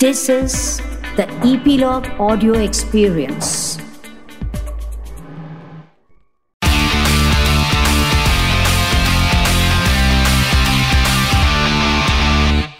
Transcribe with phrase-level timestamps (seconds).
[0.00, 0.78] This is
[1.16, 3.78] the Epilogue Audio Experience.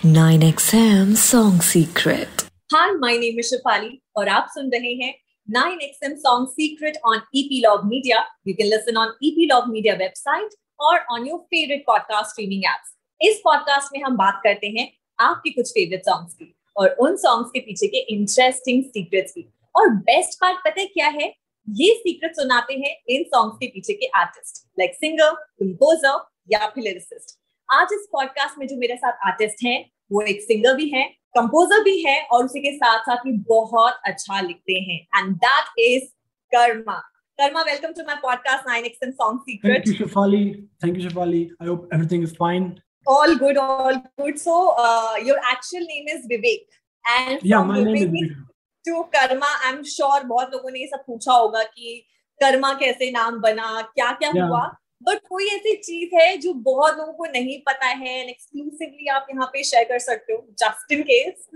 [0.05, 2.45] Nine XM Song Secret.
[2.75, 5.13] Hi my name is Shifali और आप सुन रहे हैं
[5.49, 11.27] 9XM song secret on Epilogue media you can listen on Epilogue media website और on
[11.27, 14.89] your favourite podcast streaming apps इस podcast में हम बात करते हैं
[15.19, 19.91] आपके कुछ फेवरेट सॉन्ग्स की और उन सॉन्ग्स के पीछे के इंटरेस्टिंग सीक्रेट्स की और
[20.09, 21.33] बेस्ट पार्ट पता है क्या है
[21.69, 26.85] ये सीक्रेट सुनाते हैं इन सॉन्ग्स के पीछे के आर्टिस्ट लाइक सिंगर कंपोजर या फिर
[26.85, 27.37] लिरिसिस्ट
[27.69, 29.79] आज इस पॉडकास्ट में जो मेरे साथ आर्टिस्ट हैं
[30.13, 31.05] वो एक सिंगर भी है
[31.37, 35.79] कंपोजर भी है और उसी के साथ साथ ही बहुत अच्छा लिखते हैं and that
[35.89, 36.09] is
[36.53, 36.99] Karma
[37.39, 40.41] Karma welcome to my podcast 9xm song secret Thank you, Shafali.
[40.81, 41.43] Thank you, Shafali.
[41.61, 42.67] I hope everything is fine.
[43.07, 46.67] All good all good so uh, your actual name is vivek
[47.05, 48.45] and Yeah, from my name is Vivek Vivek.
[48.85, 51.97] to I am sure बहुत लोगों ने ये सब पूछा होगा कि
[52.41, 54.49] कर्मा कैसे नाम बना क्या क्या Yeah.
[54.49, 54.67] हुआ
[55.03, 59.27] बट कोई ऐसी चीज़ है जो बहुत लोगों को नहीं पता है एंड एक्सक्लूसिवली आप
[59.31, 61.47] यहाँ पे शेयर कर सकते हो just in case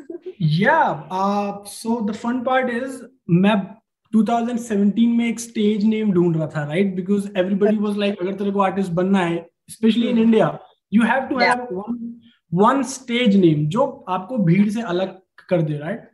[0.55, 1.03] Yeah.
[1.11, 3.55] Uh, so the fun part is, मैं
[4.13, 8.51] 2017 में एक स्टेज नेम ढूंढ रहा था right because everybody was like अगर तेरे
[8.51, 9.37] को आर्टिस्ट बनना है
[9.71, 10.49] specially in India
[10.95, 11.39] you have to.
[11.39, 11.99] Have one
[12.53, 15.19] one stage name जो आपको भीड़ से अलग
[15.49, 16.09] कर दे राइट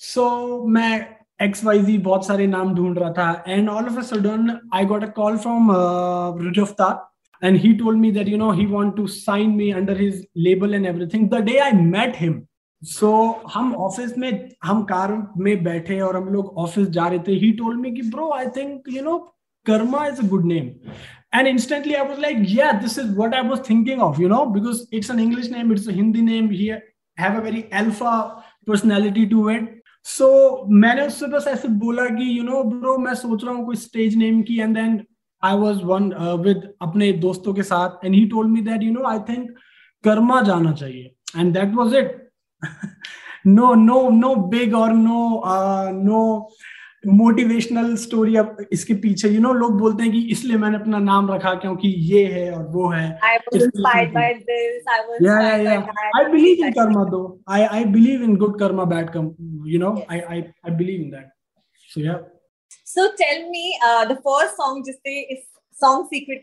[0.00, 0.24] सो
[0.76, 0.94] मैं
[1.42, 4.84] एक्स वाई जी बहुत सारे नाम ढूंढ रहा था and all of a sudden I
[4.84, 5.70] got a call from
[6.42, 7.04] Raftaar
[7.42, 10.74] and he told me that you know he want to sign me under his label
[10.74, 11.28] and everything.
[11.28, 12.36] The day i met him
[12.82, 13.10] so
[13.54, 17.50] हम office में हम car में बैठे और हम लोग office जा रहे थे ही
[17.52, 19.18] टोल्ड मी कि bro I think you know
[19.66, 20.70] Karma is a good name
[21.35, 24.45] and instantly i was like yeah this is what i was thinking of you know
[24.45, 26.73] because it's an english name it's a hindi name he
[27.17, 29.69] have a very alpha personality to it
[30.03, 33.75] so मैंने उससे बस ऐसे बोला कि you know bro मैं सोच रहा हूँ कोई
[33.75, 35.05] स्टेज नेम की and then
[35.43, 38.91] I was one uh, with अपने दोस्तों के साथ and he told me that you
[38.91, 39.49] know I think
[40.03, 42.17] Karma जाना चाहिए and that was it
[43.45, 46.49] no no no big or no uh, no
[47.06, 51.32] motivational story अब इसके पीछे यू नो लोग बोलते हैं कि इसलिए मैंने अपना नाम
[51.32, 53.18] रखा क्योंकि ये है और वो है।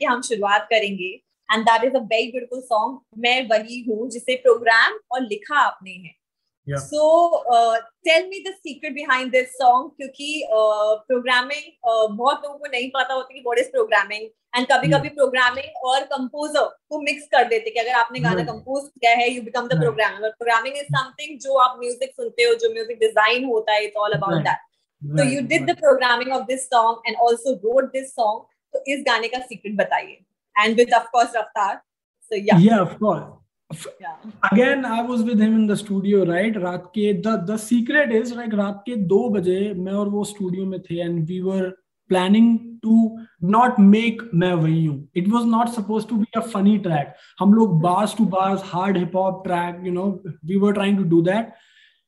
[0.05, 1.21] हम शुरुआत करेंगे
[1.53, 5.91] and that is a very beautiful song मैं वही हूँ जिसे प्रोग्राम और लिखा आपने
[5.91, 6.22] है।
[6.67, 6.77] Yeah.
[6.77, 7.75] So uh,
[8.07, 10.27] tell me the secret behind this song क्योंकि
[11.07, 15.09] प्रोग्रामिंग uh, बहुत लोगों को नहीं पता होती कि what is programming and कभी कभी
[15.17, 18.43] प्रोग्रामिंग और कंपोजर को मिक्स कर देते कि अगर आपने गाना.
[18.51, 19.79] कंपोज किया है you become the.
[19.81, 23.97] Programmer programming is something जो आप म्यूज़िक सुनते हो जो म्यूज़िक डिज़ाइन होता है it's
[24.05, 24.41] all about.
[24.43, 24.59] That
[25.35, 25.69] you did right.
[25.69, 28.43] the programming of this song and also wrote this song.
[28.73, 30.19] तो इस गाने का secret बताइए.
[30.55, 31.71] And with of course Raftar.
[32.31, 32.67] So yeah.
[32.71, 33.42] yeah of course F-
[34.00, 34.16] yeah.
[34.50, 38.32] again i was with him in the studio right रात के the the secret is
[38.32, 41.72] like रात के दो बजे मैं और वो स्टूडियो में थे and we were
[42.10, 42.94] planning to
[43.54, 47.54] not make मैं वही हूँ it was not supposed to be a funny track हम
[47.54, 50.08] लोग bars to bars hard hip hop track you know
[50.52, 51.56] we were trying to do that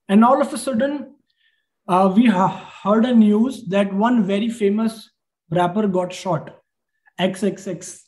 [0.09, 0.99] and all of a sudden
[1.89, 5.11] uh, we ha- heard a news that one very famous
[5.51, 6.51] rapper got shot
[7.21, 8.04] XXX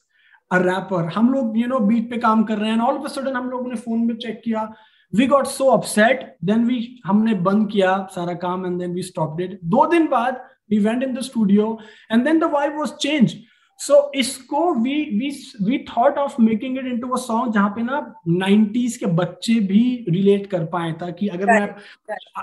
[0.51, 3.35] rapper हम लोग you know beat पे काम कर रहे हैं all of a sudden
[3.35, 4.69] हम लोग ने फ़ोन में चेक किया।
[5.13, 9.37] We got so upset then we हमने बंद किया सारा काम and then we stopped
[9.37, 11.77] it दो दिन बाद we went in the studio
[12.11, 13.35] and then the was change
[13.79, 15.29] so इसको we we
[15.63, 19.83] we thought of making it into a song जहाँ पे ना नाइन्टीज के बच्चे भी
[20.09, 21.67] रिलेट कर पाए था कि अगर मैं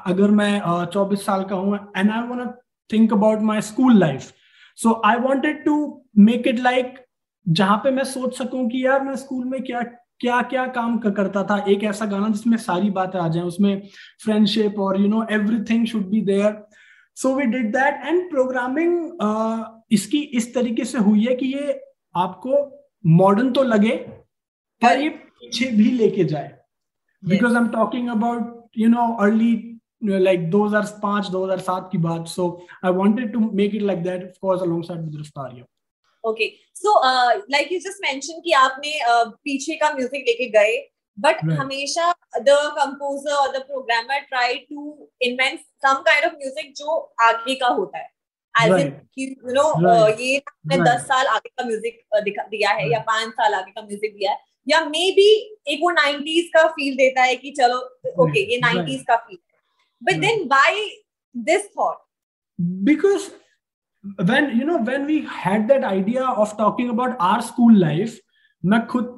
[0.06, 2.50] अगर मैं चौबीस साल का हूँ and I want
[2.90, 4.32] think about my school life
[4.78, 5.76] so I wanted to
[6.18, 7.03] make it like
[7.48, 9.82] जहाँ पे मैं सोच सकूँ कि यार मैं स्कूल में क्या
[10.20, 13.88] क्या क्या काम करता था एक ऐसा गाना जिसमें सारी बातें आ जाए उसमें
[14.24, 16.56] फ्रेंडशिप और you know everything should be there
[17.16, 21.80] so we did that and programming इसकी इस तरीके से हुई है कि ये
[22.16, 22.56] आपको
[23.06, 23.96] मॉडर्न तो लगे
[24.82, 26.50] पर ये पीछे भी लेके जाए.
[27.22, 32.28] I'm talking about you know early you know, like 2005 2007 की बात.
[32.28, 35.64] So I wanted to make it like that of course alongside with Raftar
[36.24, 37.00] okay so
[37.50, 40.76] like you just mention कि आपने uh, पीछे का म्यूज़िक लेके गए
[41.18, 46.96] बट हमेशा द कंपोजर और the programmer try to invent some kind of music जो
[47.22, 48.12] आगे का होता है।
[48.54, 52.98] एज इन यू नो ये मैं 10 साल आगे का म्यूज़िक uh, दिया है या
[52.98, 54.38] पाँच साल आगे का म्यूज़िक दिया है।
[54.68, 55.28] या मे बी
[55.68, 57.78] एक वो 90s का फील देता है कि चलो
[58.24, 59.38] ओके ये 90s का feel
[60.02, 60.88] but then why
[61.34, 62.02] this thought
[62.84, 63.28] because
[64.04, 68.20] when, you know, when we had that idea of talking about our school life,
[68.62, 69.08] मैं खुद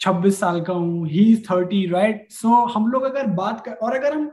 [0.00, 3.96] 26 साल का हूँ ही इज़ 30 राइट सो हम लोग अगर बात कर, और
[3.96, 4.30] अगर हम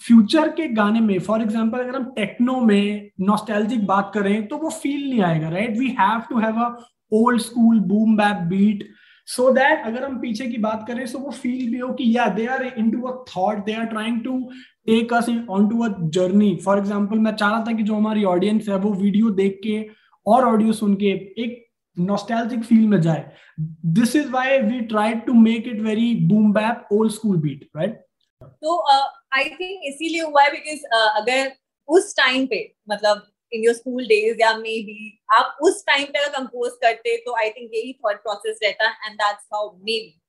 [0.00, 4.70] फ्यूचर के गाने में फॉर एग्ज़ाम्पल अगर हम टेक्नो में नॉस्टैल्जिक बात करें तो वो
[4.72, 6.68] फील नहीं आएगा right we have to have a
[7.12, 8.88] old school boom bap beat
[9.28, 12.26] so that अगर हम पीछे की बात करें सो वो फील भी हो कि या
[12.34, 14.38] they are into a thought they are trying to
[14.86, 18.24] take us on to a journey for example मैं चाह रहा था कि जो हमारी
[18.24, 19.78] ऑडियंस है, वो वीडियो देख के
[20.26, 21.10] और ऑडियो सुन के
[21.42, 21.64] एक
[21.96, 23.30] नॉस्टैल्जिक फील में जाए।
[23.98, 28.02] This is why we tried to make it very boom bap old school beat right
[28.42, 30.84] तो आई थिंक इसीलिए हुआ है बिकॉज़
[31.20, 31.52] अगर
[31.88, 33.22] उस टाइम पे मतलब
[33.53, 34.99] इन योर स्कूल डेज या मे बी
[35.37, 39.15] आप उस टाइम पे अगर कंपोज करते तो आई थिंक यही थॉट प्रोसेस रहता and
[39.23, 40.21] that's how maybe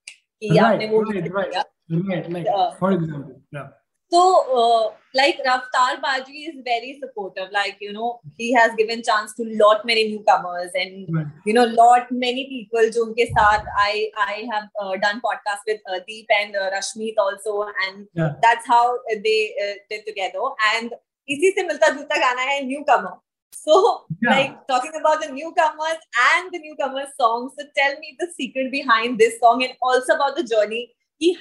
[0.43, 2.75] कि आपने वो right, right, किया right like Yeah.
[2.83, 3.71] for example yeah
[4.13, 4.23] So,
[4.55, 7.53] uh, like Raftar Baji is very supportive.
[7.53, 8.09] Like you know,
[8.41, 11.31] he has given chance to lot many newcomers, and right.
[11.47, 12.91] you know, lot many people.
[12.97, 13.95] जो उनके साथ I
[14.25, 17.55] I have uh, done podcast with uh, Deep and uh, Rashmeet also,
[17.87, 18.35] and Yeah.
[18.45, 18.83] that's how
[19.29, 20.53] they uh, did together.
[20.75, 20.93] And
[21.30, 23.16] इसी से मिलता जुलता गाना है newcomer.
[23.58, 23.78] So,
[24.24, 24.32] Yeah.
[24.32, 27.54] like talking about the newcomers and the newcomers songs.
[27.60, 30.86] So, tell me the secret behind this song, and also about the journey.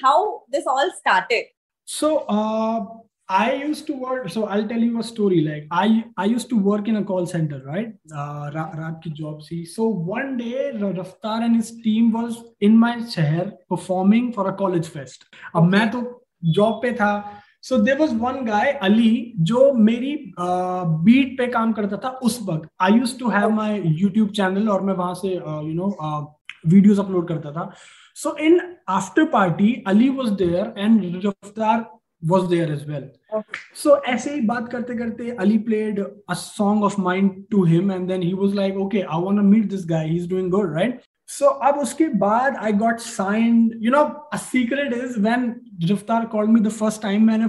[0.02, 1.44] How this all started.
[1.84, 2.84] So uh,
[3.28, 4.30] I used to work.
[4.30, 5.40] So I'll tell you a story.
[5.46, 7.90] Like I I used to work in a call center, right?
[8.12, 9.58] Uh, रात की job C.
[9.72, 14.88] So one day Raftar and his team was in my शहर performing for a college
[14.96, 15.26] fest.
[15.54, 15.70] अब Okay.
[15.70, 16.02] मैं तो
[16.60, 17.12] job पे था.
[17.66, 22.68] So they was one guy Ali जो मेरी बीट पे काम करता था उस वक्त।
[22.82, 25.88] I used to have my YouTube channel और मैं वहाँ से यू नो
[26.66, 27.70] वीडियोज़ अपलोड करता था।
[28.16, 31.26] So in after party Ali was there and
[32.22, 33.08] was there as well
[33.76, 38.08] so ऐसे ही बात करते करते Ali played a song of mind to him and
[38.08, 41.78] then he was like okay I want meet this guys doing good right So अब
[41.78, 43.74] उसके बाद I got signed.
[43.80, 47.48] You know, a secret is when Raftar called me the first time मैंने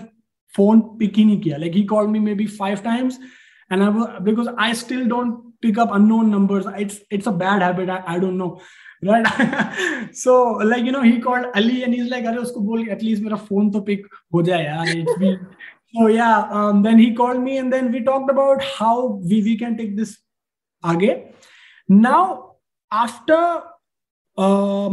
[0.55, 1.59] phone pick ही नहीं किया.
[1.59, 3.19] Like he called me maybe five times
[3.69, 6.65] and I was because I still don't pick up unknown numbers.
[6.77, 7.89] It's it's a bad habit.
[7.89, 8.59] I, I don't know.
[9.03, 9.27] right
[10.11, 13.23] so like you know he called ali and he's like अरे उसको बोल at least
[13.23, 15.37] मेरा phone तो pick हो जाए यार it's been
[15.95, 19.55] so yeah um, then he called me and then we talked about how we we
[19.57, 20.17] can take this
[20.85, 21.13] आगे
[21.89, 22.46] now
[22.91, 23.75] after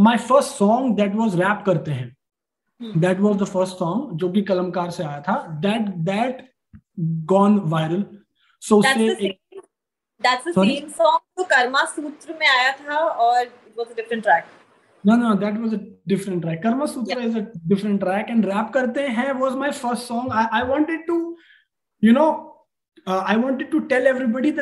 [0.01, 2.17] my first song that was rap करते हैं।
[2.81, 6.49] That was the first song जो कि कलमकार से आया था। That that
[7.01, 8.05] gone viral
[8.63, 9.09] so उससे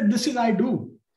[0.02, 0.70] this is I do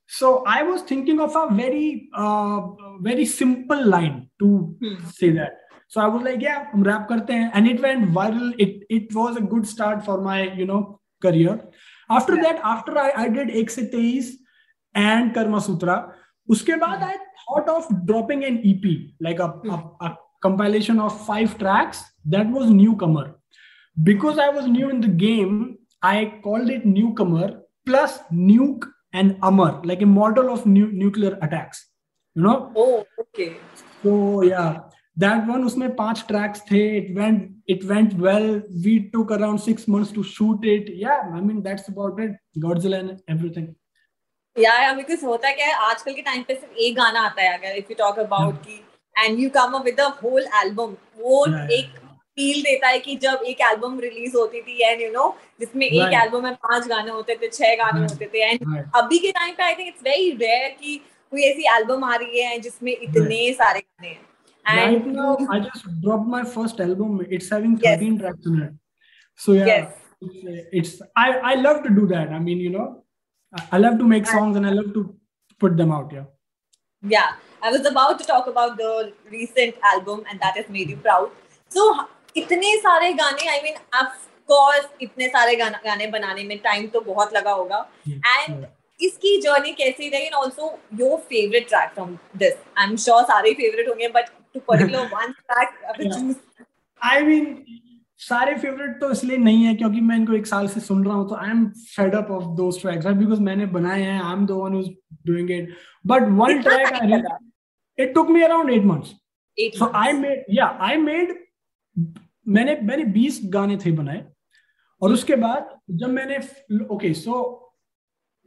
[0.06, 2.60] So I was thinking of a very, uh,
[3.08, 4.46] very simple line to
[4.84, 4.96] Hmm.
[5.18, 5.58] say that.
[5.88, 8.50] So I was like, yeah, हम rap करते हैं, and it went viral.
[8.64, 10.80] It it was a good start for my, you know,
[11.26, 11.54] career.
[12.18, 12.42] After Yeah.
[12.48, 14.36] that, after I, I did एक से तेईस
[14.94, 15.96] and Karma Sutra,
[16.50, 18.86] उसके बाद I thought of dropping an EP,
[19.28, 22.02] like a, a, a compilation of five tracks.
[22.36, 23.26] That was Newcomer.
[24.02, 29.80] Because I was new in the game, I called it Newcomer plus Nuke and Amar,
[29.84, 31.86] like a model of nu- nuclear attacks.
[32.36, 32.72] You know?
[32.76, 33.56] Oh, okay.
[34.02, 34.80] So yeah,
[35.16, 36.82] that one उसमें पांच tracks थे.
[36.98, 38.62] It went it went well.
[38.84, 40.92] We took around six months to shoot it.
[41.04, 42.36] Yeah, I mean that's about it.
[42.58, 43.74] Godzilla and everything.
[44.56, 47.58] Yeah, yeah, because होता क्या है आजकल के time पे सिर्फ एक गाना आता है
[47.58, 48.80] अगर if you talk about कि
[49.16, 52.03] and you come up with the whole album वो Yeah, yeah.
[52.37, 55.27] फील देता है कि जब एक एल्बम रिलीज़ होती थी एंड यू नो
[55.59, 58.11] जिसमें एक एल्बम में पाँच गाने होते थे छह गाने Right.
[58.11, 58.85] होते थे एंड Right.
[59.01, 60.95] अभी के टाइम पे I think it's very rare कि
[61.31, 64.23] कोई ऐसी एल्बम आ रही है जिसमें इतने सारे गाने हैं
[64.65, 67.17] Right and now, I just dropped my first album.
[67.37, 67.99] It's having Yes.
[67.99, 68.73] 13 tracks in it.
[69.39, 70.01] So yeah, Yes.
[70.79, 72.31] it's, I I love to do that.
[72.37, 72.85] I mean, you know,
[73.77, 75.03] I love to make songs and I love to
[75.61, 76.15] put them out.
[76.17, 76.25] Yeah.
[77.03, 77.35] Yeah,
[77.69, 78.91] I was about to talk about the
[79.35, 81.29] recent album, and that has made you proud.
[81.71, 81.85] So,
[82.35, 84.15] इतने सारे गाने, I mean of
[84.49, 87.85] course, इतने सारे गाना गाने बनाने में time तो बहुत लगा होगा.
[88.07, 88.71] And Yeah.
[88.99, 90.67] इसकी जर्नी कैसी रही and also
[90.99, 92.11] your favorite track from
[92.41, 92.53] this.
[92.77, 96.13] I'm sure सारे favorite होंगे, but to particular one track, अब Yeah.
[96.13, 96.37] choose.
[97.01, 97.49] I mean,
[98.19, 101.27] सारे फेवरेट तो इसलिए नहीं है क्योंकि मैं इनको एक साल से सुन रहा हूँ
[101.29, 101.65] तो I am
[101.95, 104.87] fed up of those tracks right because मैंने बनाए हैं I am the one who's
[105.27, 105.75] doing it
[106.05, 107.21] but one track I
[107.97, 109.13] it took me around 8 months
[109.57, 109.91] months.
[109.95, 111.33] I made या आई मेड
[112.47, 114.25] मैंने मैंने 20 गाने थे बनाए
[115.01, 116.37] और उसके बाद जब मैंने
[116.85, 117.61] ओके सो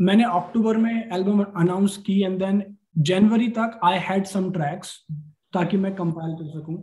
[0.00, 2.62] मैंने अक्टूबर में एल्बम अनाउंस की एंड देन
[2.98, 5.06] जनवरी तक आई हैड सम ट्रैक्स
[5.52, 6.82] ताकि मैं कंपाइल कर सकूँ।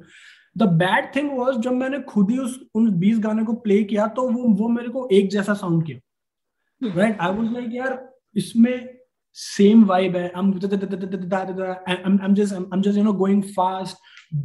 [0.57, 4.07] द बैड थिंग वॉज़ जब मैंने खुद ही उस उन बीस गाने को प्ले किया
[4.07, 8.97] तो वो वो मेरे को एक जैसा साउंड किया। राइट आई वॉज़ लाइक यार इसमें
[9.33, 10.53] सेम वाइब है। I'm,
[12.23, 12.33] I'm
[12.83, 13.97] just you know going fast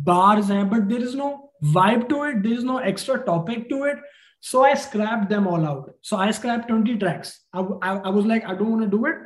[0.07, 3.85] bars हैं but there is no vibe to it there is no extra topic to
[3.85, 3.99] it.
[4.41, 5.91] So I scrapped them all out.
[6.03, 7.41] So I scrapped 20 tracks.
[7.53, 9.17] I, I, I was like I don't want to do it.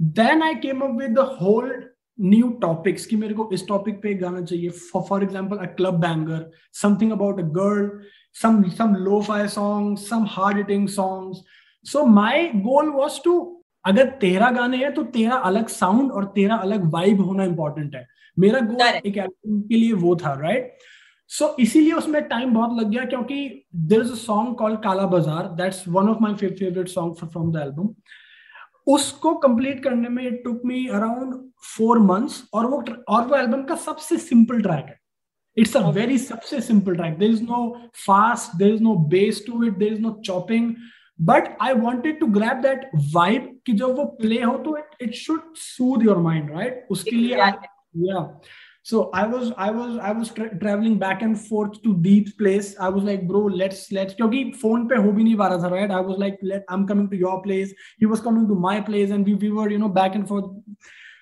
[0.00, 1.72] Then I came up with the whole
[2.20, 4.68] new topics कि मेरे को इस topic पे गाना चाहिए।
[5.08, 6.50] For example a club banger
[6.80, 7.88] something about a girl
[8.40, 11.38] some some lo fi song some hard hitting songs
[11.86, 13.34] so my goal was to
[13.84, 18.06] अगर तेरह गाने हैं तो तेरा अलग साउंड और तेरा अलग वाइब होना इंपॉर्टेंट है।
[18.36, 20.76] मेरा गोल एक एल्बम के लिए वो था राइट
[21.32, 23.36] सो so, इसीलिए उसमें टाइम बहुत लग गया क्योंकि
[23.90, 27.60] there is a song called Kala Bazaar that's one of my favourite song from the
[27.62, 27.88] album
[28.86, 31.34] उसको कंप्लीट करने में it took me around
[31.76, 34.98] four months और वो और वो एल्बम का सबसे सिंपल ट्रैक है।
[35.56, 37.66] इट्स अ वेरी सबसे simple track there is no
[38.06, 40.74] fast there is no bass to it there is no chopping
[41.20, 45.14] but I wanted to grab that vibe कि जब वो प्ले हो तो it it
[45.14, 48.20] should soothe your mind right उसके लिए या
[48.82, 52.74] so i was i was i was tra- traveling back and forth to deep's place
[52.80, 56.00] i was like bro let's let's kyunki phone pe ho bhi nahi tha right i
[56.10, 57.74] was like let i'm coming to your place
[58.04, 60.50] he was coming to my place and we, we were you know back and forth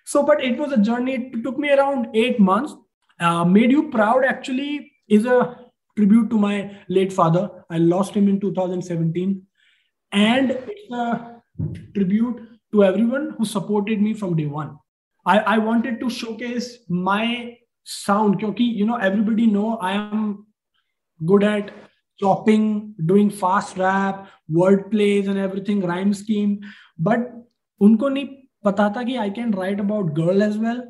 [0.04, 2.78] so but it was a journey it took me around 8 months
[3.20, 5.38] uh, made you proud actually is a
[5.96, 7.50] tribute to my late father.
[7.68, 9.42] I lost him in 2017.
[10.12, 11.42] And it's a
[11.94, 12.40] tribute
[12.72, 14.78] to everyone who supported me from day one
[15.26, 20.46] i i wanted to showcase my sound because you know everybody know i am
[21.26, 21.72] good at
[22.18, 26.60] chopping doing fast rap word plays and everything rhyme scheme
[26.98, 27.26] but
[27.88, 28.24] unko nahi
[28.68, 30.82] pata tha ki i can write about girl as well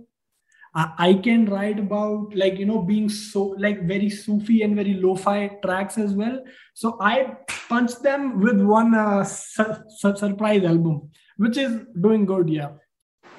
[0.74, 5.58] I can write about like you know being so like very Sufi and very lo-fi
[5.64, 6.44] tracks as well.
[6.74, 7.36] So I
[7.68, 12.48] punched them with one uh, su- su- surprise album, which is doing good.
[12.48, 12.70] Yeah.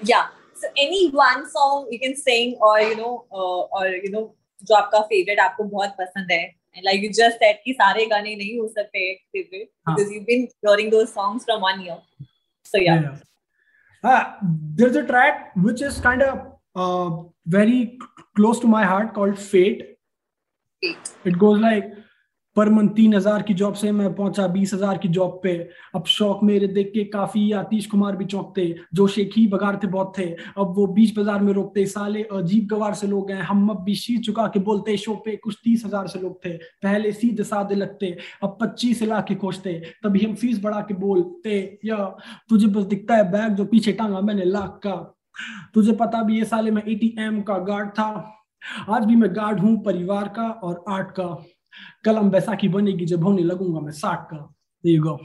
[0.03, 0.27] Yeah.
[0.61, 4.23] So any one song you can sing, or you know, uh, or you know,
[4.63, 6.43] जो आपका favorite आपको बहुत पसंद है.
[6.75, 10.47] And like you just said कि सारे गाने नहीं हो सकते favorite because you've been
[10.65, 11.97] hearing those songs from one year.
[12.63, 13.01] So yeah.
[13.01, 13.17] yeah.
[14.03, 14.33] Uh,
[14.75, 16.39] there's a track which is kind of
[16.75, 17.99] uh, very
[18.35, 19.83] close to my heart called Fate.
[20.81, 21.11] Fate.
[21.25, 21.91] It goes like
[22.55, 25.53] पर मन तीन हज़ार की job से मैं पहुँचा, बीस हज़ार की जॉब पे।
[25.95, 30.25] अब शौक मेरे देख के काफ़ी आतीश कुमार भी चौंकते, जो शेखी बगाड़ते बहुत थे।
[30.57, 33.95] अब वो बीच बाज़ार में रोकते, साले अजीब गवार से लोग हैं। हम अब भी
[33.95, 37.75] शीर चुका के बोलते, शो पे कुछ तीस हज़ार से लोग थे। पहले सीधे साधे
[37.75, 41.97] लगते, अब पच्चीस लाख के खोजते। तभी हम फ़ीस बढ़ा के बोलते, या,
[42.49, 44.95] तुझे बस दिखता है बैग जो पीछे टांगा मैंने लाख का।
[45.73, 48.37] तुझे पता भी ये साले में एटीएम का गार्ड था।
[48.89, 51.27] आज भी मैं गार्ड हूँ परिवार का और आर्ट का।
[52.05, 54.47] कलम बैसाखी बनेगी जब होने लगूँगा मैं साठ का
[54.83, 55.19] there you go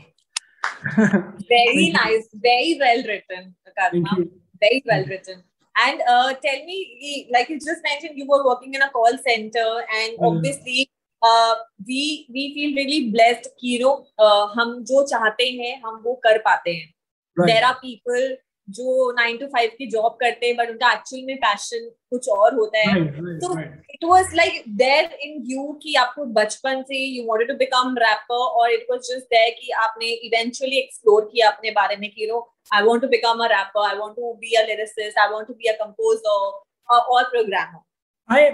[1.51, 4.17] very nice very well written Karma.
[4.61, 5.43] very well written
[5.85, 9.69] and uh, tell me like you just mentioned you were working in a call center
[10.01, 10.27] and mm.
[10.29, 10.91] obviously
[11.23, 11.55] uh,
[11.87, 16.15] we we feel really blessed कि you know uh, हम जो चाहते हैं हम वो
[16.27, 16.93] कर पाते हैं
[17.37, 17.47] right.
[17.47, 18.37] there are people
[18.69, 22.55] जो नाइन टू फाइव की जॉब करते हैं बट उनका एक्चुअल में पैशन कुछ और
[22.55, 23.05] होता है
[23.39, 27.97] तो it was like there in you कि आपको बचपन से you wanted to become
[27.99, 32.27] rapper और इट वाज जस्ट देयर कि आपने इवेंचुअली एक्सप्लोर किया अपने बारे में कि
[32.33, 32.41] no
[32.75, 35.55] I want to become a rapper I want to be a lyricist I want to
[35.55, 38.51] be a composer और programmer I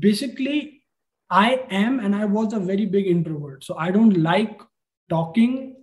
[0.00, 0.60] basically
[1.30, 3.64] I am and I was a very big introvert.
[3.64, 4.60] So I don't like
[5.10, 5.76] talking.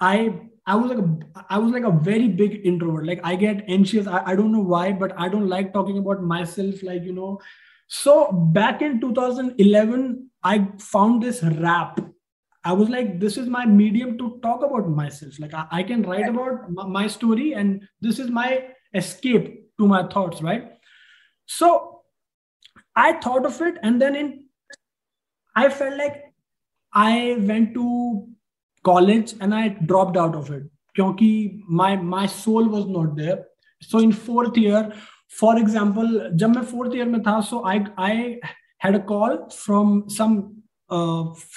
[0.00, 0.38] I
[0.70, 3.06] I was like a, I was like a very big introvert.
[3.06, 4.06] Like I get anxious.
[4.06, 6.82] I, I don't know why, but I don't like talking about myself.
[6.82, 7.40] Like you know,
[7.88, 12.00] so back in 2011, I found this rap.
[12.62, 15.40] I was like, this is my medium to talk about myself.
[15.40, 19.88] Like I, I can write about my, my story, and this is my escape to
[19.88, 20.72] my thoughts, right?
[21.46, 22.02] So
[22.94, 24.44] I thought of it, and then in
[25.56, 26.26] I felt like
[26.92, 28.28] I went to
[28.84, 33.44] college and I drop out of it क्योंकि my my soul was not there
[33.82, 34.92] so in fourth year
[35.40, 38.16] for example जब मैं fourth year में था सो I I
[38.84, 40.40] had a call from some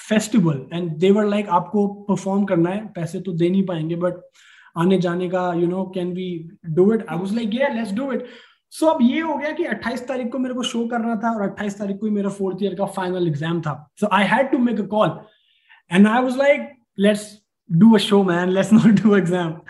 [0.08, 4.20] festival and they were like आपको perform करना है, पैसे तो दे नहीं पाएँगे बट
[4.78, 6.28] आने जाने का you know can we
[6.66, 8.26] do it I was like ये लेट्स डू इट
[8.72, 11.42] सो अब ये हो गया कि 28 तारीख को मेरे को शो करना था और
[11.48, 13.74] 28 तारीख को ही मेरा फोर्थ ईयर का फाइनल एग्ज़ाम था.
[14.00, 15.18] So I had to make a call
[15.90, 18.52] and I was like let's do a show, man.
[18.54, 19.62] Let's not do exam.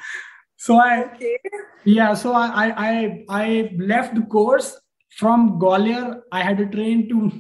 [0.57, 1.37] So I Okay.
[1.85, 4.77] yeah, so I I I, I left the course
[5.17, 6.21] from Gwalior.
[6.33, 7.31] I had a train to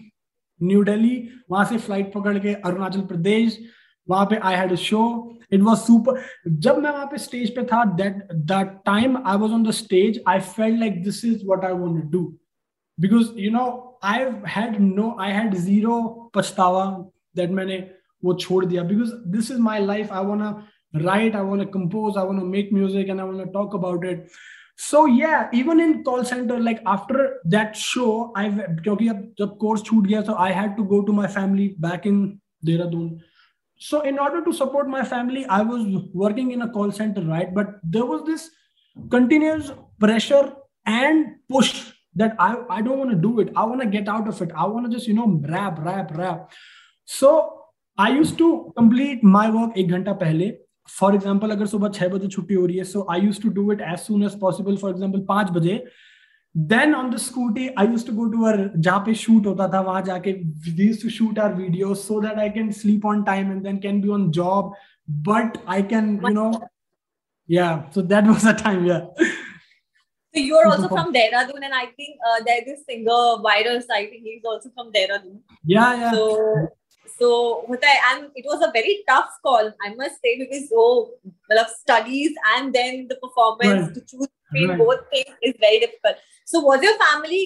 [0.60, 1.16] New Delhi
[1.50, 3.58] वहाँ से flight पकड़ के अरुणाचल प्रदेश
[4.08, 5.00] वहाँ पे I had a show
[5.52, 6.20] it was super
[6.66, 10.22] जब मैं वहाँ पे स्टेज पे था that that time I was on the stage
[10.28, 12.22] I felt like this is what I want to do
[12.98, 13.66] because you know
[14.04, 14.24] I
[14.56, 16.00] had no I had zero
[16.34, 16.84] पछतावा
[17.36, 17.78] दैट मैंने
[18.23, 20.63] वो छोड़ दिया because this is my life I want
[20.93, 23.73] write i want to compose i want to make music and i want to talk
[23.73, 24.31] about it
[24.75, 29.83] so yeah even in call center like after that show i क्योंकि अब जब course
[29.83, 32.39] छूट गया so i had to go to my family back in
[32.69, 33.09] dehradun
[33.81, 37.53] so in order to support my family i was working in a call center right
[37.59, 38.49] but there was this
[39.11, 40.43] continuous pressure
[40.85, 41.71] and push
[42.15, 44.51] that i i don't want to do it i want to get out of it
[44.55, 46.51] i want to just you know rap rap rap
[47.05, 47.31] so
[47.98, 48.46] i used to
[48.76, 50.50] complete my work एक घंटा पहले
[50.88, 53.70] for example अगर सुबह छह बजे छुट्टी हो रही है so I used to do
[53.72, 55.84] it as soon as possible for example पाँच बजे
[56.54, 59.80] then on the scooty I used to go to uh जहाँ पे शूट होता था
[59.88, 60.30] वहाँ जाके
[60.84, 64.00] used to shoot our video so that I can sleep on time and then can
[64.00, 64.74] be on job
[65.28, 66.52] but I can you know
[67.48, 69.00] yeah so that was the time yeah
[70.34, 73.84] So you're also from Dehradun, and I think uh, there's this singer Virus.
[73.88, 75.36] I think he's also from Dehradun.
[75.64, 76.24] yeah yeah So,
[77.20, 77.30] so
[77.68, 80.86] होता है and it was a very tough call I must say because वो
[81.26, 86.16] मतलब studies and then the performance to choose both thing is very difficult
[86.48, 87.42] so was your family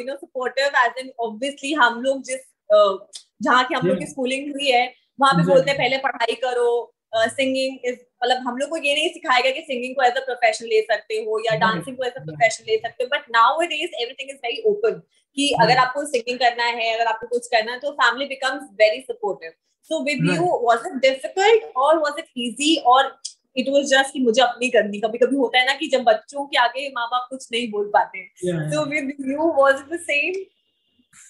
[0.00, 2.96] you know supportive as an obviously हम लोग जिस uh,
[3.42, 4.86] जहाँ की हम लोग की स्कूलिंग हुई है
[5.20, 6.70] वहाँ पे बोलते हैं पहले पढ़ाई करो
[7.12, 10.24] सिंगिंग इज़ मतलब हम लोग को ये नहीं सिखाया गया कि सिंगिंग को एज अ
[10.24, 13.62] प्रोफेशन ले सकते हो या डांसिंग को एज अ प्रोफेशन ले सकते हो but now
[13.62, 15.00] it is everything is very open
[15.36, 19.00] कि अगर आपको सिंगिंग करना है अगर आपको कुछ करना है तो family becomes very
[19.00, 19.52] supportive
[19.90, 23.16] so with you was it difficult और वाज इट इजी और
[23.56, 26.46] इट वाज जस्ट कि मुझे अपनी करनी कभी कभी होता है ना कि जब बच्चों
[26.46, 28.24] के आगे माँ बाप कुछ नहीं बोल पाते.
[28.44, 30.44] So with you was it the same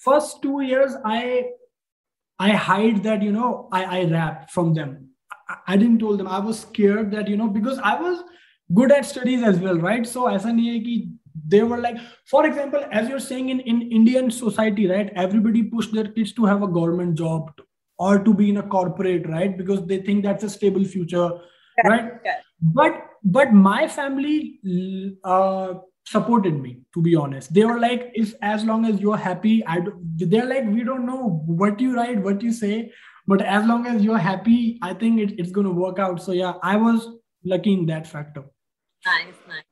[0.05, 1.19] first two years i
[2.39, 4.91] i hide that you know i i rap from them.
[5.67, 6.29] I, didn't tell them.
[6.29, 8.23] I was scared that you know because i was
[8.75, 10.07] good at studies as well right?
[10.07, 11.11] So nahi hai ki
[11.47, 11.99] they were like
[12.31, 16.45] for example as you're saying in in indian society right everybody push their kids to
[16.45, 17.53] have a government job
[17.99, 19.57] or to be in a corporate right?
[19.57, 21.29] Because they think that's a stable future
[21.85, 22.09] right?
[22.09, 22.29] correct.
[22.61, 24.61] but but my family
[25.25, 27.53] uh, supported me to be honest.
[27.55, 31.07] They were like if as long as you're happy i don't, they're like we don't
[31.07, 32.93] know what you write what you say
[33.31, 36.33] but as long as you're happy i think it, it's going to work out so
[36.41, 37.09] yeah i was
[37.55, 38.45] lucky in that factor
[39.07, 39.65] Nice, nice.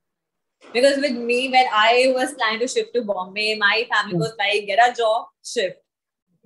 [0.73, 4.21] Because with me, when I was trying to shift to Bombay, my family Hmm.
[4.21, 5.79] was like, get a job, shift.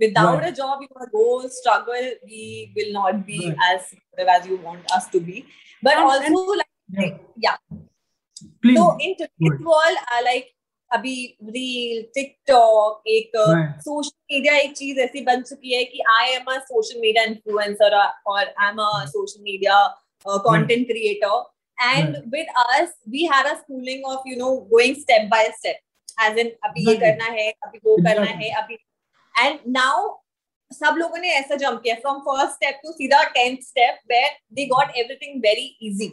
[0.04, 0.48] Without Right.
[0.52, 2.06] a job, you're gonna go struggle.
[2.30, 3.56] We will not be Right.
[3.68, 5.36] as supportive as you want us to be.
[5.82, 7.56] But And- also, like, yeah yeah.
[8.62, 10.50] please So in today's world, I like
[10.90, 11.14] अभी
[11.46, 16.52] reel TikTok एक uh, social media एक चीज़ ऐसी बन चुकी है कि I am
[16.52, 19.76] a social media influencer और I am a social media
[20.26, 21.44] content creator
[21.78, 26.38] and with us we have a schooling of you know going step by step as
[26.38, 28.78] in अभी ये करना है अभी वो करना है अभी
[29.34, 30.08] एंड नाउ
[30.70, 34.66] सब लोगों ने ऐसा जंप किया फ्रॉम फ़र्स्ट स्टेप टू सीधा tenth step where they
[34.66, 36.12] got everything very easy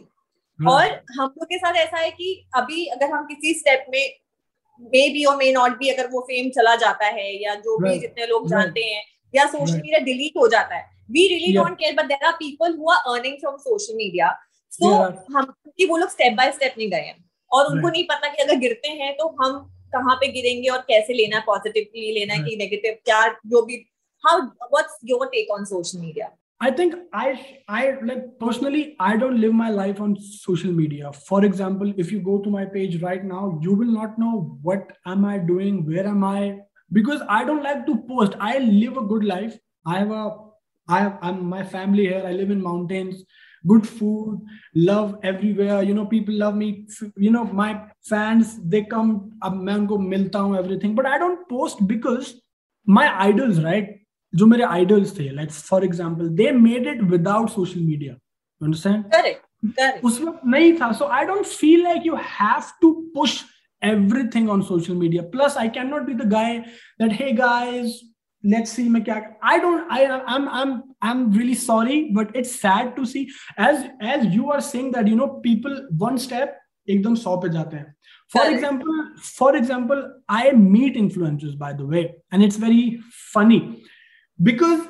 [0.58, 0.86] और
[1.18, 4.02] हम लोग के साथ ऐसा है कि अभी अगर हम किसी स्टेप में
[4.80, 7.98] मे बी और मे नॉट बी अगर वो फेम चला जाता है या जो भी
[7.98, 9.02] जितने लोग जानते हैं
[9.34, 12.76] या सोशल मीडिया डिलीट हो जाता है। We really don't care but there are people
[12.76, 14.30] who are earning from social media
[14.72, 14.92] so
[15.36, 17.16] हम कि वो लोग स्टेप बाय स्टेप नहीं गए। हैं
[17.50, 19.58] और उनको नहीं पता कि अगर गिरते हैं तो हम
[19.92, 23.76] कहाँ पे गिरेंगे और कैसे लेना है पॉजिटिवली लेना है कि नेगेटिव क्या जो भी
[24.24, 26.30] how what's your take on social media
[26.60, 31.12] I think I I like personally I don't live my life on social media.
[31.12, 34.90] For example, if you go to my page right now, you will not know what
[35.06, 36.58] am I doing, where am I,
[36.92, 38.34] because I don't like to post.
[38.40, 39.56] I live a good life.
[39.86, 40.36] I have a
[40.88, 42.24] I have I'm my family here.
[42.26, 43.22] I live in mountains,
[43.66, 44.40] good food,
[44.74, 45.82] love everywhere.
[45.82, 46.86] You know, people love me.
[47.16, 49.30] You know, my fans they come.
[49.42, 52.40] I'm milta everything, but I don't post because
[52.84, 53.97] my idols, right?
[54.32, 58.14] जो मेरे idols थे like for example they made it without social media
[60.04, 60.90] उसमें नहीं था.
[60.92, 63.42] So I don't feel like you have to push
[63.82, 66.58] everything on social media plus I can not be the guy
[67.00, 68.00] that hey guys
[68.44, 69.14] let's see मैं क्या
[69.44, 73.26] I don't I I am I am really sorry but it's sad to see
[73.60, 77.76] as as you are saying that you know people one step एकदम सौ पे जाते
[77.76, 77.94] हैं.
[78.32, 79.04] For example
[79.38, 82.00] for example I meet influencers by the way
[82.34, 82.90] and it's very
[83.34, 83.58] funny
[84.42, 84.86] because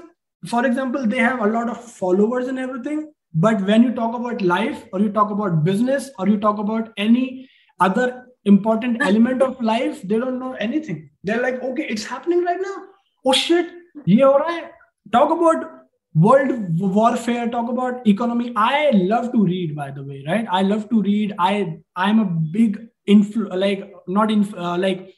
[0.47, 4.41] for example they have a lot of followers and everything but when you talk about
[4.43, 7.49] life or you talk about business or you talk about any
[7.81, 11.11] other important element of life they don't know anything.
[11.25, 12.77] They're like okay it's happening right now.
[13.25, 13.67] Oh shit
[14.07, 14.71] ye ho raha hai.
[15.13, 15.67] talk about
[16.15, 18.53] world warfare talk about economy.
[18.57, 20.47] I love to read by the way right?
[20.51, 21.35] I love to read.
[21.39, 25.15] I i'm a big influ like not in uh, like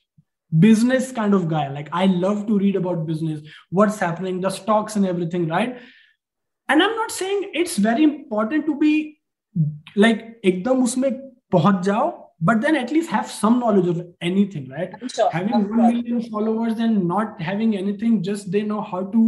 [0.66, 4.96] business kind of guy like i love to read about business what's happening the stocks
[4.96, 5.78] and everything right
[6.70, 8.92] and i'm not saying it's very important to be
[10.06, 10.22] like
[10.52, 11.10] ekdam usme
[11.56, 12.04] pahunch jao
[12.50, 16.22] but then at least have some knowledge of anything right Sure, having of 1 million
[16.32, 19.26] followers and not having anything just they know how to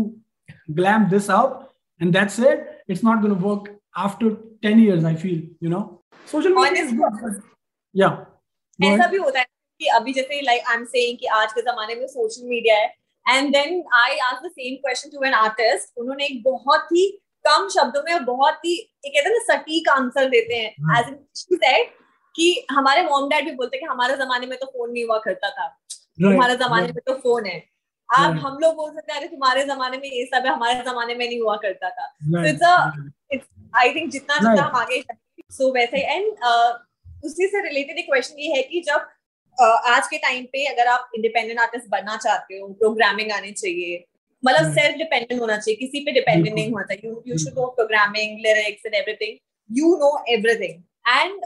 [0.79, 1.53] glam this up
[1.99, 2.65] and that's it
[2.95, 3.69] it's not going to work
[4.07, 4.31] after
[4.69, 5.83] 10 years i feel you know
[6.33, 7.43] social media is good but
[8.05, 8.17] yeah
[8.81, 9.11] Go ऐसा ahead.
[9.11, 9.45] भी होता है
[9.82, 12.94] कि अभी जैसे like I am saying कि आज के जमाने में सोशल मीडिया है।
[13.26, 17.06] And then I ask the same question to an artist उन्होंने एक बहुत ही
[17.44, 21.18] कम शब्दों में बहुत ही एक कहते हैं ना सटीक आंसर देते हैं। एज इन
[21.36, 21.88] शी सेड
[22.36, 25.18] कि हमारे मॉम डैड भी बोलते हैं कि हमारे जमाने में तो फ़ोन नहीं हुआ
[25.18, 25.68] करता था।
[26.22, 27.72] तुम्हारे जमाने में तो फ़ोन है।
[28.18, 28.38] Right.
[28.38, 31.26] हम लोग बोल सकते हैं अरे तुम्हारे जमाने में ये सब है हमारे जमाने में
[31.28, 32.06] नहीं हुआ करता था।
[32.48, 33.50] It's a- right.
[33.76, 35.02] I think जितना जितना हम आगे
[35.50, 36.26] सो वैसे एंड
[37.24, 39.06] उसी से रिलेटेड एक क्वेश्चन ये है कि जब
[39.58, 44.04] uh, आज के टाइम पे अगर आप इंडिपेंडेंट आर्टिस्ट बनना चाहते हो प्रोग्रामिंग आनी चाहिए
[44.42, 47.66] मतलब सेल्फ डिपेंडेंट होना चाहिए किसी पे डिपेंडेंट नहीं होना चाहिए। You you should know
[47.78, 49.38] programming lyrics and everything
[49.78, 51.40] you know everything and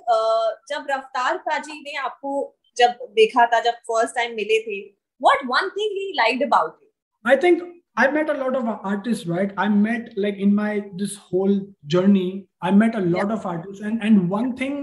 [0.70, 2.34] जब रफ्तार पाजी ने आपको
[2.76, 4.80] जब देखा था जब फ़र्स्ट टाइम मिले थे
[5.20, 6.86] what one thing he liked about you
[7.24, 7.62] I think
[8.00, 9.52] I met a lot of artists, right?
[9.62, 11.54] I met like in my this whole
[11.94, 12.26] journey,
[12.68, 14.74] I met a lot of artists, and and one thing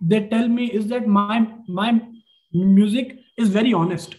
[0.00, 1.36] they tell me is that my
[1.80, 1.90] my
[2.52, 4.16] music is very honest.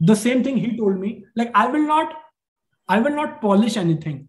[0.00, 1.24] The same thing he told me.
[1.36, 2.14] Like I will not,
[2.88, 4.28] I will not polish anything.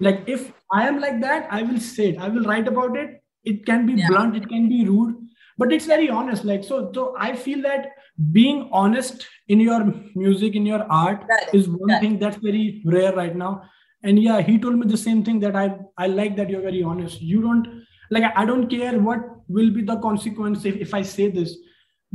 [0.00, 2.18] Like if I am like that, I will say it.
[2.18, 3.22] I will write about it.
[3.44, 4.08] It can be Yeah.
[4.08, 5.14] blunt, it can be rude,
[5.58, 6.44] but it's very honest.
[6.44, 7.88] Like so, so I feel that
[8.32, 12.02] being honest in your music, in your art, Correct, is one correct.
[12.02, 13.62] thing that's very rare right now
[14.02, 16.82] and yeah he told me the same thing that i i like that you're very
[16.82, 17.66] honest you don't
[18.10, 21.56] like i don't care what will be the consequence if, if i say this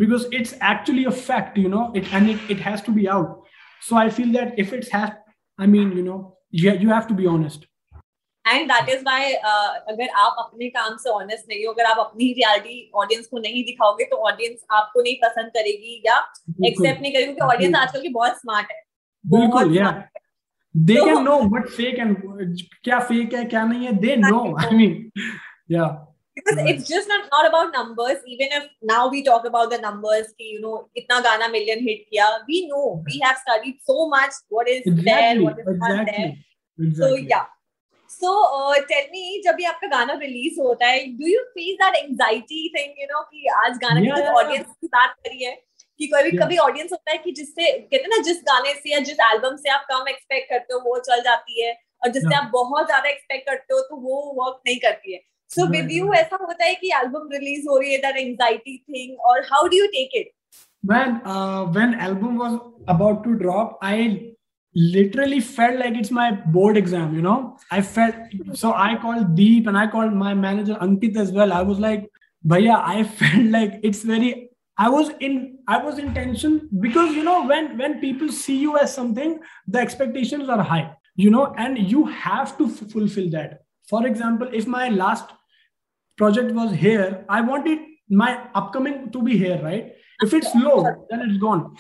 [0.01, 3.31] because it's actually a fact you know it and it, it has to be out
[3.83, 5.15] so i feel that if it's has
[5.59, 6.19] i mean you know
[6.63, 7.65] you, you have to be honest
[8.45, 9.33] and that is why
[9.93, 13.63] अगर आप अपने काम से honest नहीं हो अगर आप अपनी रियलिटी ऑडियंस को नहीं
[13.65, 16.19] दिखाओगे तो ऑडियंस आपको नहीं पसंद करेगी या
[16.69, 18.83] एक्सेप्ट नहीं करेगी क्योंकि ऑडियंस बिल्कुल। आजकल की बहुत स्मार्ट है
[19.25, 20.25] बहुत बिल्कुल yeah smart है।
[20.91, 24.45] they So- can know what fake and क्या fake है क्या नहीं है they know
[24.67, 24.95] i mean
[25.77, 25.91] yeah
[26.42, 26.70] because Right.
[26.74, 30.52] it's just not not about numbers even if now we talk about the numbers कि
[30.52, 34.70] you know इतना गाना million hit किया we know we have studied so much what
[34.76, 36.30] is exactly, there what is exactly, not there
[36.80, 37.50] exactly so yeah
[38.10, 42.00] so uh, tell me जब भी आपका गाना release होता है do you feel that
[42.04, 44.40] anxiety thing you know कि आज गाना Yeah, yeah.
[44.42, 45.56] audience की बात करी है
[46.00, 46.42] कि कभी Yeah.
[46.44, 49.56] कभी ऑडियंस होता है कि जिससे कहते हैं ना जिस गाने से या जिस एल्बम
[49.66, 52.42] से आप कम एक्सपेक्ट करते हो वो चल जाती है और जिससे Yeah.
[52.44, 55.20] आप बहुत ज़्यादा एक्सपेक्ट करते हो तो वो वर्क नहीं करती है
[55.55, 56.21] So Right, with you right.
[56.21, 59.77] ऐसा होता है कि एल्बम रिलीज हो रही है दैट एंजाइटी थिंग और how do
[59.77, 60.33] you take it
[60.89, 62.53] when uh, when album was
[62.93, 63.95] about to drop i
[64.75, 67.37] literally felt like it's my board exam you know
[67.77, 68.15] i felt
[68.63, 72.05] so i called deep and i called my manager ankit as well i was like
[72.53, 74.31] bhaiya i felt like it's very
[74.79, 75.39] i was in
[75.77, 79.35] i was in tension because you know when when people see you as something
[79.77, 80.85] the expectations are high
[81.25, 83.59] you know and you have to f- fulfill that
[83.95, 85.35] for example if my last
[86.22, 87.08] project was here
[87.38, 89.94] i wanted my upcoming to be here right?
[90.22, 91.76] If it's low then it's gone.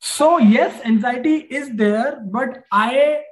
[0.00, 3.22] So yes anxiety is there but i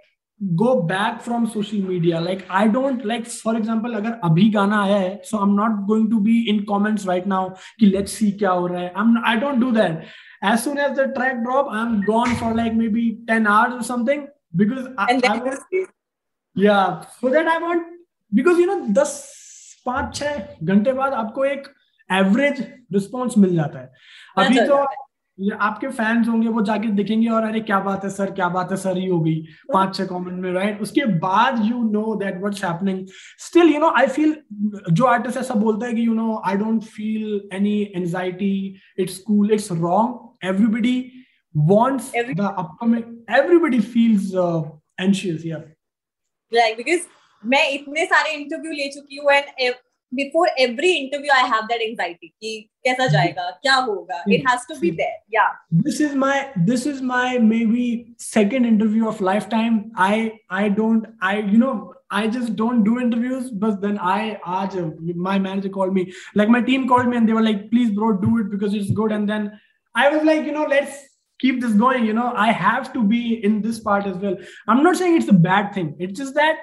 [0.57, 2.21] go back from social media.
[2.21, 6.11] Like i don't like for example agar abhi gana aaya hai so i'm not going
[6.11, 7.43] to be in comments right now
[7.81, 8.87] ki let's see kya ho hai.
[8.95, 10.07] I'm i don't do that.
[10.43, 14.27] As soon as the track drop i'm gone for like maybe 10 hours or something
[14.65, 15.87] because and I, I
[16.55, 17.05] yeah.
[17.21, 17.87] So that i want
[18.43, 19.09] because you know the.
[19.87, 21.69] पाँच छह घंटे बाद आपको एक
[22.13, 22.61] average
[22.93, 23.93] response मिल जाता है।
[24.39, 24.87] अभी तो
[25.63, 28.77] आपके फैंस होंगे वो जाके देखेंगे और अरे क्या बात है सर क्या बात है
[28.77, 29.41] सर ही हो गई
[29.73, 33.07] पाँच छह कमेंट में राइट उसके बाद you know that what's happening
[33.47, 34.37] still you know I feel
[34.93, 38.55] जो आर्टिस्ट ऐसा बोलता है कि you know I don't feel any anxiety
[38.99, 40.97] it's cool it's wrong everybody
[41.55, 43.03] wants Every- the upcoming
[43.39, 44.63] everybody feels uh,
[44.99, 45.61] anxious yeah.
[46.53, 47.05] Like because
[47.52, 49.74] मैं इतने सारे interview ले चुकी हूँ and
[50.16, 54.80] before every interview I have that anxiety कि कैसा जाएगा क्या होगा it has to
[54.80, 55.48] be there या
[55.86, 56.34] this is my
[56.72, 57.86] this is my maybe
[58.26, 59.80] second interview of lifetime
[60.10, 60.14] i
[60.62, 61.78] i don't i you know
[62.12, 63.50] I just don't do interviews.
[63.64, 64.78] But then I, aaj,
[65.16, 68.14] my manager called me, like my team called me and they were like, please, bro,
[68.14, 69.12] do it because it's good.
[69.12, 69.60] And then
[69.96, 70.98] I was like, you know, let's
[71.40, 72.06] keep this going.
[72.06, 74.38] You know, I have to be in this part as well.
[74.68, 75.96] I'm not saying it's a bad thing.
[76.00, 76.58] It's just that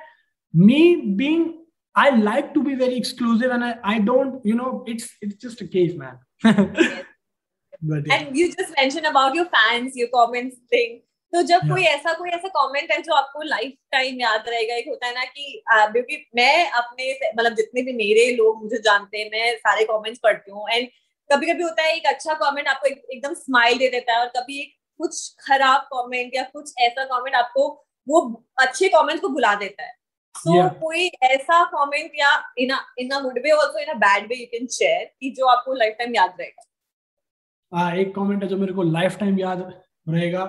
[0.54, 5.10] me being, I like to be very exclusive and I, I don't, you know, it's
[5.22, 6.18] it's just a case, man.
[6.44, 8.16] but, yeah.
[8.16, 11.02] And you just mentioned about your fans, your comments thing.
[11.34, 14.88] तो जब कोई ऐसा कोई ऐसा comment है जो आपको life time याद रहेगा एक
[14.88, 19.30] होता है ना कि क्योंकि मैं अपने मतलब जितने भी मेरे लोग मुझे जानते हैं
[19.32, 20.88] मैं सारे कमेंट्स पढ़ती हूँ एंड
[21.30, 24.28] कभी कभी होता है एक अच्छा कमेंट आपको एक, एकदम स्माइल दे देता है और
[24.38, 27.70] कभी एक कुछ खराब कमेंट या कुछ ऐसा कमेंट आपको
[28.08, 28.22] वो
[28.62, 30.01] अच्छे कमेंट को भुला देता है
[30.36, 30.74] सो so, yeah.
[30.82, 34.46] कोई ऐसा कमेंट या in in a good way also in a bad way you
[34.52, 38.74] can share कि जो आपको लाइफ टाइम याद रहेगा हाँ एक कमेंट है जो मेरे
[38.74, 39.72] को लाइफ टाइम याद
[40.10, 40.46] रहेगा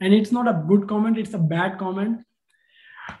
[0.00, 2.20] and it's not a good comment it's a bad comment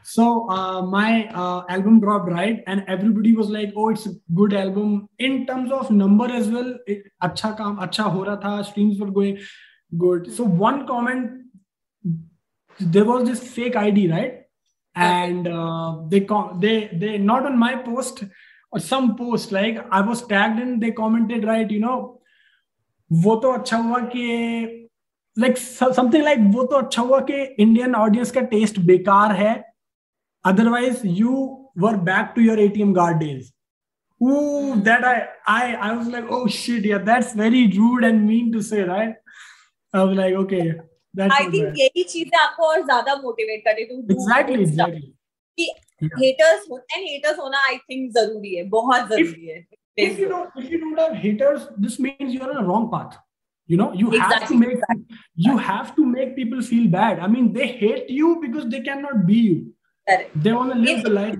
[0.02, 4.54] so uh, my uh, album dropped right and everybody was like oh it's a good
[4.54, 9.00] album in terms of number as well it, acha kaam acha ho raha tha streams
[9.04, 9.38] were going
[10.04, 11.30] good so one comment
[12.80, 14.38] there was this fake id right
[14.95, 16.25] and uh, they
[16.59, 18.23] they they not on my post
[18.71, 21.97] or some post like i was tagged and they commented right you know
[23.11, 24.21] वो तो अच्छा हुआ कि
[25.39, 29.53] like something like वो तो अच्छा हुआ कि इंडियन ऑडियंस का टेस्ट बेकार है
[30.45, 31.33] otherwise you
[31.79, 33.51] were back to your ATM guard days
[34.21, 38.51] Ooh, that I I I was like, oh shit, yeah, that's very rude and mean
[38.53, 39.15] to say, right?
[39.93, 40.75] I was like, okay,
[41.18, 45.08] I think यही चीज़ें आपको और ज़्यादा motivate करे तो exactly exactly
[45.58, 45.70] कि
[46.20, 49.64] haters हो and haters होना I think ज़रूरी है बहुत ज़रूरी है.
[49.96, 53.18] If you don't if you don't have haters, this means you're on a wrong path.
[53.68, 54.36] you know you exactly.
[54.36, 55.18] have to make exactly.
[55.46, 59.20] you have to make people feel bad i mean they hate you because they cannot
[59.26, 59.58] be you
[60.06, 60.32] Correct.
[60.46, 61.36] they want to live it's, the life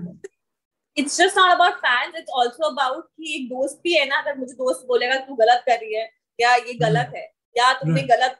[0.97, 4.37] it's just not about fans it's also about कि एक दोस्त भी है ना अगर
[4.37, 7.25] मुझे दोस्त बोलेगा तू गलत कर रही है या ये गलत है
[7.57, 8.39] या तुमने गलत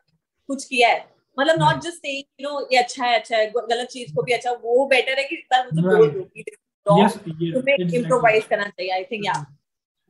[0.50, 1.06] कुछ किया है
[1.39, 4.33] मतलब not just say you know ये अच्छा है अच्छा है गलत चीज को भी
[4.33, 8.93] अच्छा वो बेटर है कि एक बार मुझे बोल दो कि तुम्हें इम्प्रोवाइज करना चाहिए
[8.93, 9.45] I think yeah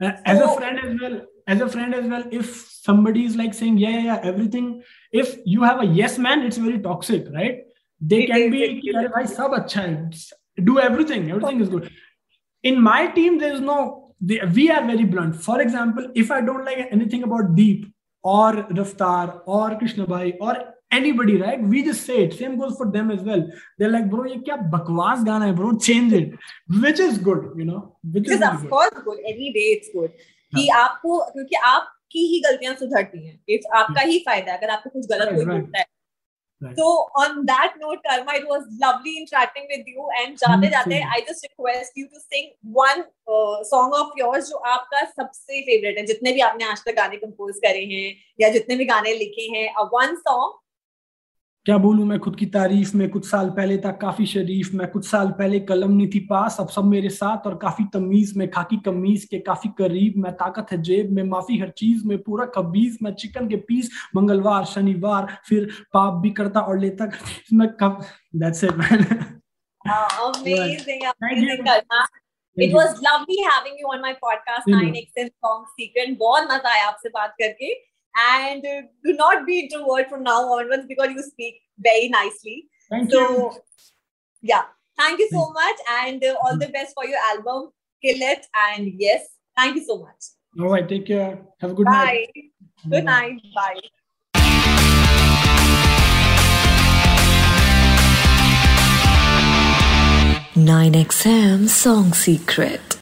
[0.00, 1.14] as a friend as well
[1.46, 2.48] as a friend as well if
[2.86, 6.58] somebody is like saying yeah yeah, yeah everything if you have a yes man it's
[6.64, 7.62] very toxic right
[8.00, 11.88] they can be bhai sab acha hai do everything everything is good
[12.64, 13.78] in my team there is no
[14.20, 17.86] they, we are very blunt for example if i don't like anything about deep
[18.36, 20.54] or raftar or krishna bhai or
[20.91, 21.61] anybody, right?
[21.61, 22.33] We just say it.
[22.33, 23.45] Same goes for them as well.
[23.77, 25.71] They're like, bro, ये क्या बकवास गाना है, bro?
[25.87, 26.33] Change it,
[26.83, 27.95] which is good, you know.
[28.03, 28.69] Which is of good.
[28.69, 29.23] course good.
[29.33, 30.11] Any day it's good.
[30.55, 33.39] कि आपको क्योंकि आपकी ही गलतियाँ सुधरती हैं.
[33.49, 35.85] It's आपका ही फ़ायदा अगर आपको कुछ गलत कोई बोलता है.
[36.63, 36.77] Right.
[36.77, 36.87] So
[37.19, 40.03] on that note, Karma, it was lovely interacting with you.
[40.19, 44.57] And जाते जाते, I just request you to sing one uh, song of yours जो
[44.73, 46.05] आपका सबसे favorite है.
[46.05, 49.73] जितने भी आपने आज तक गाने compose करे हैं या जितने भी गाने लिखे हैं,
[49.81, 50.60] a one song
[51.65, 55.07] क्या बोलूँ मैं खुद की तारीफ़ में कुछ साल पहले था काफ़ी शरीफ मैं कुछ
[55.07, 58.77] साल पहले कलम नहीं थी पास अब सब मेरे साथ और काफ़ी तमीज में खाकी
[58.77, 62.97] कमीज के काफ़ी करीब मैं ताकत है जेब में माफ़ी हर चीज़ में पूरा कबीज
[63.03, 67.09] मैं चिकन के पीस मंगलवार शनिवार फिर पाप भी करता और लेता
[67.53, 68.01] मैं कब
[68.35, 69.05] that's it man.
[72.57, 76.17] It was lovely having you on my podcast 9XM Song Secret.
[76.19, 80.85] बहुत मज़ा आया आपसे बात करके। And uh, do not be introvert from now onwards
[80.87, 82.67] because you speak very nicely.
[82.89, 83.51] Thank so, you.
[84.41, 84.63] Yeah,
[84.97, 87.71] thank you so much, and uh, all the best for your album.
[88.03, 90.23] Kill it, and yes, thank you so much.
[90.59, 91.39] All right, take care.
[91.59, 91.91] Have a good Bye.
[91.91, 92.29] night.
[92.89, 93.11] Good Bye.
[93.11, 93.41] night.
[93.55, 93.79] Bye.
[100.53, 102.97] Nine XM Song Secret.